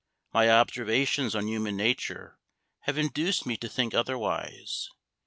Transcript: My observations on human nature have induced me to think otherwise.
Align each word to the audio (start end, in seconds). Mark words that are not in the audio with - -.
My 0.33 0.49
observations 0.49 1.35
on 1.35 1.47
human 1.47 1.77
nature 1.77 2.39
have 2.87 2.97
induced 2.97 3.45
me 3.45 3.55
to 3.57 3.69
think 3.69 3.93
otherwise. 3.93 4.89